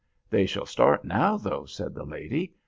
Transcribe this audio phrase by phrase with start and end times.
[0.31, 2.55] "They will start now, though," said the lady.